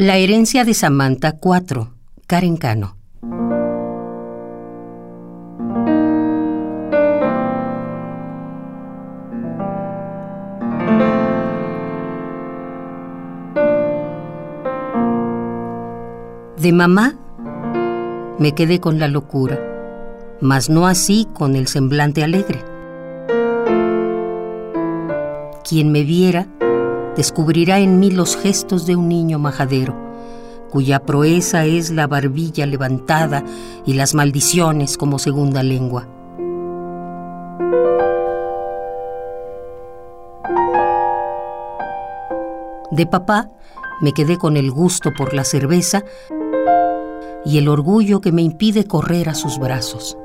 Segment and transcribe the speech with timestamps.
[0.00, 1.90] La herencia de Samantha 4,
[2.26, 2.96] Karen Cano.
[16.56, 17.14] De mamá
[18.38, 19.60] me quedé con la locura,
[20.40, 22.64] mas no así con el semblante alegre.
[25.62, 26.46] Quien me viera
[27.16, 29.94] descubrirá en mí los gestos de un niño majadero,
[30.70, 33.44] cuya proeza es la barbilla levantada
[33.84, 36.08] y las maldiciones como segunda lengua.
[42.90, 43.50] De papá
[44.00, 46.04] me quedé con el gusto por la cerveza
[47.44, 50.16] y el orgullo que me impide correr a sus brazos.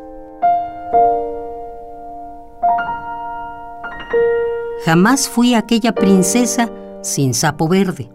[4.83, 6.69] Jamás fui aquella princesa
[7.01, 8.09] sin sapo verde.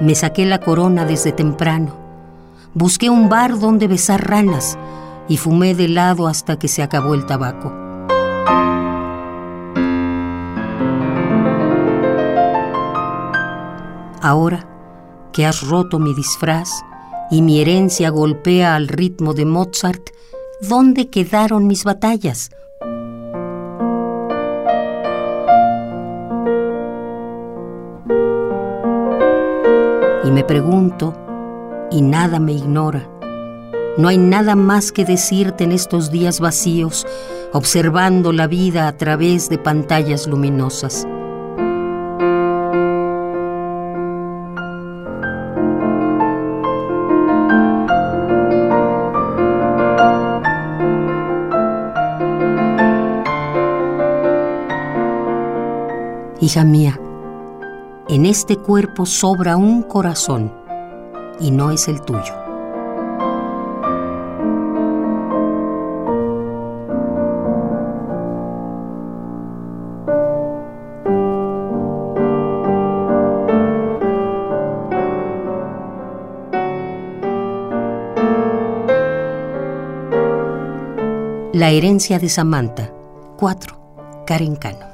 [0.00, 1.96] Me saqué la corona desde temprano.
[2.74, 4.78] Busqué un bar donde besar ranas
[5.28, 7.72] y fumé de lado hasta que se acabó el tabaco.
[14.22, 14.66] Ahora
[15.32, 16.70] que has roto mi disfraz,
[17.30, 20.10] y mi herencia golpea al ritmo de Mozart,
[20.60, 22.50] ¿dónde quedaron mis batallas?
[30.32, 31.12] Me pregunto,
[31.90, 33.08] y nada me ignora.
[33.98, 37.04] No hay nada más que decirte en estos días vacíos,
[37.52, 41.04] observando la vida a través de pantallas luminosas.
[56.40, 56.98] Hija mía,
[58.10, 60.52] en este cuerpo sobra un corazón
[61.38, 62.34] y no es el tuyo.
[81.52, 82.90] La herencia de Samantha.
[83.36, 84.24] 4.
[84.26, 84.89] Karen Cano.